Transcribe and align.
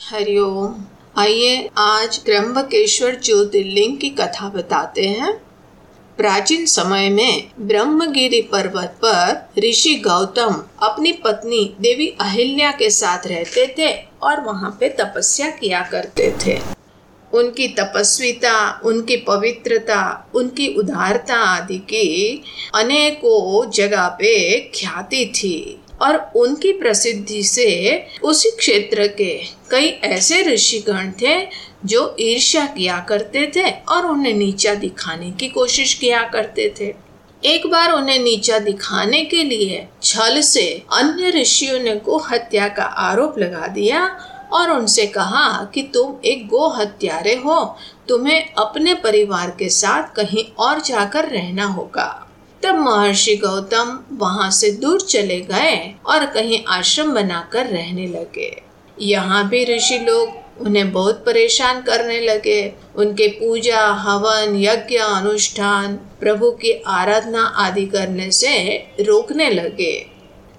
हरिओम 0.00 0.74
आइए 1.18 1.70
आज 1.78 2.18
त्र्यंबकेश्वर 2.24 3.14
ज्योतिर्लिंग 3.24 3.96
की 3.98 4.08
कथा 4.10 4.48
बताते 4.48 5.06
हैं। 5.08 5.32
प्राचीन 6.18 6.66
समय 6.66 7.08
में 7.08 7.50
ब्रह्मगिरी 7.60 8.40
पर्वत 8.42 8.94
पर 9.04 9.60
ऋषि 9.60 9.94
गौतम 9.94 10.62
अपनी 10.82 11.12
पत्नी 11.12 11.74
देवी 11.80 12.06
अहिल्या 12.20 12.70
के 12.72 12.90
साथ 12.90 13.26
रहते 13.26 13.66
थे 13.78 13.92
और 14.22 14.40
वहाँ 14.40 14.76
पे 14.80 14.88
तपस्या 14.88 15.50
किया 15.50 15.82
करते 15.82 16.30
थे। 16.46 16.58
उनकी 17.32 17.68
तपस्विता, 17.68 18.80
उनकी 18.84 19.16
पवित्रता, 19.16 20.30
उनकी 20.34 20.68
उदारता 20.74 21.34
आदि 21.34 21.78
की 21.78 22.42
अनेकों 22.74 23.70
जगह 23.70 24.08
पे 24.08 24.60
ख्याति 24.74 25.32
थी। 25.34 25.80
और 26.02 26.16
उनकी 26.36 26.72
प्रसिद्धि 26.72 27.42
से 27.42 28.06
उसी 28.22 28.50
क्षेत्र 28.50 29.06
के 29.06 29.34
कई 29.70 29.88
ऐसे 30.04 30.42
ऋषिगण 30.42 31.10
थे 31.22 31.34
जो 31.84 32.16
ईर्ष्या 32.20 32.66
किया 32.66 32.98
करते 33.08 33.50
थे 33.56 33.70
और 33.70 34.06
उन्हें 34.06 34.34
नीचा 34.34 34.74
दिखाने 34.74 35.30
की 35.30 35.48
कोशिश 35.48 35.94
किया 35.94 36.22
करते 36.22 36.74
थे। 36.80 36.94
एक 37.44 37.66
बार 37.66 37.92
उन्हें 37.92 38.18
नीचा 38.18 38.58
दिखाने 38.58 39.24
के 39.24 39.42
लिए 39.44 39.86
छल 40.02 40.40
से 40.40 40.66
अन्य 40.92 41.30
ऋषियों 41.30 41.78
ने 41.80 41.94
गो 41.96 42.18
हत्या 42.18 42.68
का 42.68 42.82
आरोप 42.82 43.38
लगा 43.38 43.66
दिया 43.66 44.04
और 44.52 44.70
उनसे 44.70 45.06
कहा 45.06 45.64
कि 45.64 45.82
तुम 45.82 46.14
एक 46.24 46.46
गो 46.48 46.68
हत्यारे 46.68 47.34
हो, 47.34 47.76
तुम्हें 48.08 48.52
अपने 48.58 48.94
परिवार 48.94 49.50
के 49.50 49.68
साथ 49.68 50.14
कहीं 50.16 50.44
और 50.58 50.80
जाकर 50.80 51.28
रहना 51.28 51.64
होगा। 51.64 52.27
तब 52.62 52.74
महर्षि 52.74 53.36
गौतम 53.36 53.98
वहाँ 54.12 54.50
से 54.50 54.70
दूर 54.70 55.00
चले 55.00 55.40
गए 55.40 55.94
और 56.06 56.26
कहीं 56.26 56.64
आश्रम 56.68 57.14
बनाकर 57.14 57.66
रहने 57.66 58.06
लगे। 58.06 58.62
यहाँ 59.00 59.48
भी 59.48 59.64
ऋषि 59.64 59.98
लोग 59.98 60.48
उन्हें 60.60 60.92
बहुत 60.92 61.22
परेशान 61.26 61.80
करने 61.80 62.20
लगे। 62.20 62.72
उनके 62.96 63.28
पूजा, 63.28 63.86
हवन, 63.86 64.56
यज्ञ, 64.56 64.96
अनुष्ठान, 64.96 65.96
प्रभु 65.96 66.50
की 66.50 66.82
आराधना 66.86 67.42
आदि 67.42 67.86
करने 67.86 68.30
से 68.30 68.76
रोकने 69.00 69.50
लगे। 69.50 70.06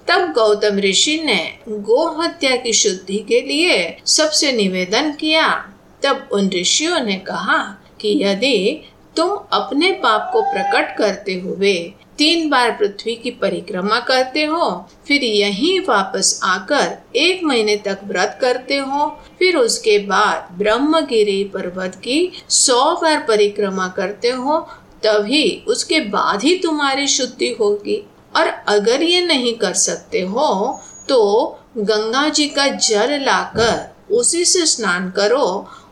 तब 0.08 0.32
गौतम 0.32 0.78
ऋषि 0.78 1.22
ने 1.24 1.54
गो 1.68 2.22
हत्या 2.22 2.56
की 2.56 2.72
शुद्धि 2.72 3.18
के 3.28 3.40
लिए 3.40 3.96
सबसे 4.06 4.52
निवेदन 4.52 5.12
किया। 5.12 5.68
तब 6.02 6.28
उन 6.32 6.50
ऋषियों 6.50 7.00
ने 7.00 7.14
कहा 7.14 7.58
कि 8.00 8.20
यदि 8.24 8.88
तुम 9.20 9.30
अपने 9.52 9.90
पाप 10.02 10.30
को 10.32 10.40
प्रकट 10.42 10.96
करते 10.96 11.34
हुए 11.40 11.72
तीन 12.18 12.48
बार 12.50 12.70
पृथ्वी 12.70 13.14
की 13.14 13.30
परिक्रमा 13.32 13.98
करते 14.00 14.44
हो, 14.44 14.68
फिर 15.06 15.22
यहीं 15.24 15.78
वापस 15.80 16.40
आकर 16.44 17.16
एक 17.16 17.42
महीने 17.44 17.76
तक 17.76 18.00
व्रत 18.04 18.38
करते 18.40 18.76
हो, 18.78 19.08
फिर 19.38 19.56
उसके 19.56 19.98
बाद 20.06 20.48
ब्रह्मगिरी 20.58 21.42
पर्वत 21.44 21.94
की 21.96 22.32
सौ 22.50 22.80
बार 23.02 23.24
परिक्रमा 23.28 23.88
करते 23.88 24.30
हो, 24.30 24.58
तभी 25.04 25.64
उसके 25.68 26.00
बाद 26.08 26.42
ही 26.42 26.56
तुम्हारी 26.58 27.06
शुद्धि 27.08 27.56
होगी। 27.60 28.02
और 28.36 28.48
अगर 28.68 29.02
ये 29.02 29.20
नहीं 29.26 29.54
कर 29.54 29.72
सकते 29.74 30.20
हो 30.22 30.80
तो 31.08 31.22
गंगा 31.78 32.28
जी 32.28 32.46
का 32.48 32.66
जल 32.68 33.18
लाकर 33.20 34.14
उसी 34.14 34.44
से 34.44 34.64
स्नान 34.66 35.10
करो 35.10 35.46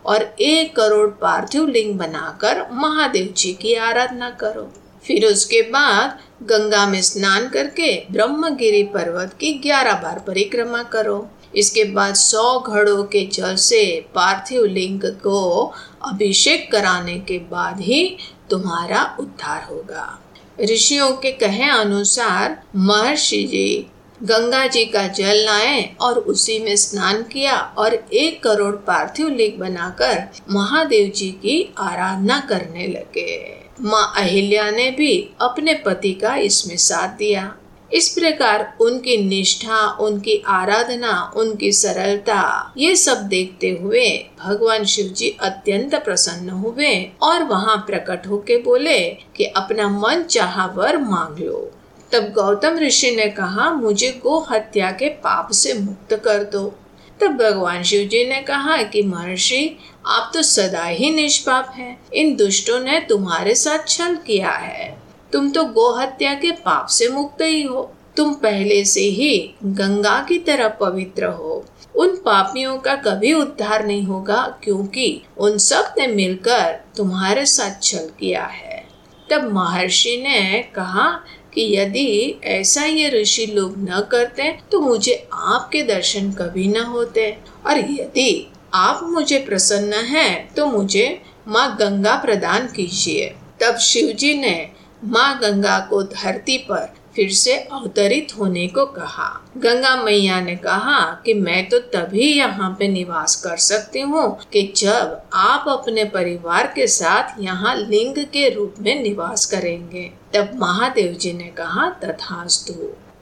और 0.05 0.23
एक 0.41 0.75
करोड़ 0.75 1.09
पार्थिव 1.11 1.67
लिंग 1.67 1.97
बनाकर 1.99 2.65
महादेव 2.71 3.33
जी 3.37 3.53
की 3.53 3.73
आराधना 3.73 4.29
करो। 4.29 4.71
फिर 5.03 5.25
उसके 5.25 5.61
बाद 5.61 6.19
गंगा 6.43 6.85
में 6.87 7.01
स्नान 7.01 7.47
करके 7.49 7.91
ब्रह्मगिरी 8.11 8.83
पर्वत 8.83 9.33
की 9.39 9.53
ग्यारह 9.53 9.93
बार 9.93 10.19
परिक्रमा 10.19 10.83
करो। 10.83 11.29
इसके 11.55 11.83
बाद 11.83 12.15
सौ 12.15 12.59
घड़ों 12.59 13.03
के 13.03 13.25
जल 13.25 13.55
से 13.55 13.83
पार्थिव 14.15 14.65
लिंग 14.65 15.01
को 15.03 15.73
अभिषेक 16.05 16.71
कराने 16.71 17.19
के 17.19 17.37
बाद 17.51 17.79
ही 17.79 18.17
तुम्हारा 18.49 19.03
उद्धार 19.19 19.63
होगा। 19.63 20.19
ऋषियों 20.61 21.11
के 21.11 21.31
कहे 21.31 21.69
अनुसार 21.69 22.61
महर्षि 22.75 23.43
जी 23.43 23.87
गंगा 24.23 24.65
जी 24.67 24.85
का 24.85 25.07
जल 25.07 25.37
लाए 25.45 25.83
और 26.01 26.17
उसी 26.19 26.57
में 26.59 26.75
स्नान 26.75 27.21
किया 27.23 27.55
और 27.77 27.93
एक 27.93 28.41
करोड़ 28.43 28.75
पार्थिव 28.75 29.27
लिंग 29.27 29.59
बनाकर 29.59 30.27
महादेव 30.49 31.11
जी 31.15 31.29
की 31.31 31.73
आराधना 31.77 32.39
करने 32.39 32.87
लगे। 32.87 33.37
माँ 33.81 34.13
अहिल्या 34.17 34.69
ने 34.71 34.89
भी 34.91 35.29
अपने 35.41 35.73
पति 35.85 36.13
का 36.13 36.35
इसमें 36.35 36.75
साथ 36.77 37.17
दिया। 37.17 37.55
इस 37.93 38.09
प्रकार 38.09 38.77
उनकी 38.81 39.17
निष्ठा, 39.17 39.87
उनकी 40.01 40.43
आराधना, 40.47 41.33
उनकी 41.35 41.71
सरलता, 41.71 42.73
ये 42.77 42.95
सब 42.95 43.21
देखते 43.27 43.69
हुए 43.83 44.07
भगवान 44.43 44.83
शिव 44.85 45.07
जी 45.07 45.35
अत्यंत 45.41 45.95
प्रसन्न 45.95 46.49
हुए 46.49 46.93
और 47.21 47.43
वहाँ 47.43 47.77
प्रकट 47.77 48.27
होके 48.27 48.57
बोले 48.57 48.99
कि 49.35 49.45
अपना 49.45 49.87
मन 49.89 50.23
चाह 50.23 50.65
वर 50.65 50.97
मांग 50.97 51.39
लो। 51.39 51.71
तब 52.11 52.31
गौतम 52.33 52.77
ऋषि 52.77 53.11
ने 53.11 53.25
कहा, 53.25 53.71
मुझे 53.71 54.19
गो 54.23 54.47
हत्या 54.51 54.91
के 54.91 55.09
पाप 55.09 55.51
से 55.51 55.73
मुक्त 55.73 56.13
कर 56.13 56.43
दो। 56.43 56.75
तब 57.21 57.27
भगवान 57.27 57.83
शिव 57.83 58.07
जी 58.07 58.27
ने 58.27 58.41
कहा 58.41 58.83
कि, 58.83 59.03
महर्षि, 59.03 59.77
आप 60.07 60.31
तो 60.33 60.41
सदा 60.41 60.83
ही 60.83 61.09
निष्पाप 61.09 61.73
हैं। 61.75 62.01
इन 62.13 62.35
दुष्टों 62.35 62.79
ने 62.79 62.99
तुम्हारे 62.99 63.55
साथ 63.55 63.87
छल 63.87 64.15
किया 64.15 64.51
है। 64.51 65.01
तुम 65.33 65.49
तो 65.49 65.65
गोहत्या 65.65 66.33
के 66.33 66.51
पाप 66.51 66.87
से 66.87 67.07
मुक्त 67.07 67.41
ही 67.41 67.63
हो। 67.63 67.93
तुम 68.17 68.33
पहले 68.33 68.85
से 68.85 69.01
ही 69.01 69.53
गंगा 69.63 70.25
की 70.29 70.37
तरह 70.37 70.67
पवित्र 70.67 71.25
हो। 71.25 71.65
उन 71.95 72.09
पापियों 72.09 72.77
का 72.77 72.95
कभी 72.95 73.33
उद्धार 73.33 73.85
नहीं 73.85 74.03
होगा, 74.03 74.57
क्योंकि 74.63 75.21
उन 75.37 75.57
सबने 75.57 76.07
मिलकर 76.07 76.79
तुम्हारे 76.97 77.45
साथ 77.45 77.83
छल 77.83 78.09
किया 78.19 78.45
है। 78.45 78.87
तब 79.31 79.53
महर्षि 79.53 80.17
ने 80.23 80.65
कहा 80.75 81.21
कि 81.53 81.63
यदि 81.75 82.39
ऐसा 82.49 82.85
ये 82.85 83.09
ऋषि 83.11 83.45
लोग 83.45 83.75
न 83.79 83.99
करते 84.11 84.51
तो 84.71 84.79
मुझे 84.81 85.13
आपके 85.33 85.81
दर्शन 85.83 86.31
कभी 86.31 86.67
न 86.67 86.83
होते। 86.85 87.31
और 87.67 87.77
यदि 87.91 88.51
आप 88.73 88.99
मुझे 89.03 89.39
प्रसन्न 89.39 90.03
हैं 90.05 90.53
तो 90.53 90.65
मुझे 90.65 91.21
माँ 91.47 91.75
गंगा 91.79 92.15
प्रदान 92.15 92.67
कीजिए। 92.67 93.27
तब 93.61 93.77
शिव 93.81 94.11
जी 94.11 94.33
ने 94.33 94.55
माँ 95.03 95.39
गंगा 95.39 95.79
को 95.79 96.01
धरती 96.03 96.57
पर 96.69 96.93
फिर 97.19 97.31
से 97.31 97.55
अवतरित 97.55 98.27
होने 98.39 98.67
को 98.67 98.85
कहा। 98.85 99.25
गंगा 99.57 99.95
मैया 100.03 100.39
ने 100.41 100.55
कहा 100.55 100.99
कि 101.25 101.33
मैं 101.33 101.67
तो 101.69 101.79
तभी 101.79 102.31
यहाँ 102.37 102.69
पे 102.79 102.87
निवास 102.87 103.35
कर 103.35 103.57
सकती 103.57 104.01
हूँ 104.01 104.23
कि 104.53 104.61
जब 104.77 105.21
आप 105.33 105.65
अपने 105.67 106.05
परिवार 106.05 106.67
के 106.67 106.87
साथ 106.87 107.41
यहाँ 107.41 107.75
लिंग 107.75 108.23
के 108.25 108.49
रूप 108.49 108.75
में 108.79 109.03
निवास 109.03 109.45
करेंगे, 109.45 110.09
तब 110.33 110.51
महादेव 110.55 111.13
जी 111.13 111.33
ने 111.33 111.47
कहा, 111.57 111.89
तथास्तु। 111.89 112.73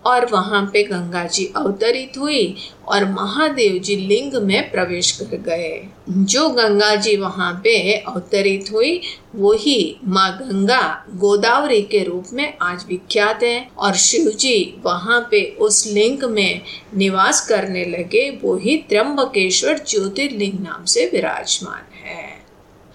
और 0.08 0.26
वहाँ 0.26 0.64
पे 0.74 0.84
गंगा 0.84 1.24
जी 1.26 1.46
अवतरित 1.56 2.18
हुई 2.18 2.56
और 2.88 3.06
महादेव 3.06 3.78
जी 3.80 3.96
लिंग 3.96 4.36
में 4.44 4.72
प्रवेश 4.72 5.12
कर 5.12 5.36
गए। 5.38 5.88
जो 6.10 6.48
गंगा 6.50 6.96
जी 6.96 7.16
वहाँ 7.18 7.52
पे 7.64 7.94
अवतरित 7.94 8.72
हुई, 8.72 9.02
वही 9.36 10.00
माँ 10.06 10.30
गंगा 10.38 10.82
गोदावरी 11.16 11.82
के 11.82 12.04
रूप 12.04 12.26
में 12.34 12.54
आज 12.62 12.86
विख्यात 12.88 13.44
है 13.44 13.68
और 13.78 13.96
शिव 13.96 14.30
जी 14.30 14.82
वहाँ 14.84 15.28
पे 15.32 15.44
उस 15.60 15.86
लिंग 15.88 16.24
में 16.24 16.62
निवास 16.96 17.48
करने 17.48 17.86
लगे, 17.86 18.30
वही 18.44 18.78
त्र्यंबकेश्वर 18.90 19.84
ज्योतिर्लिंग 19.88 20.60
नाम 20.60 20.86
से 20.86 21.10
विराजमान 21.14 21.94
है। 22.04 22.26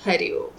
हरिओम। 0.06 0.58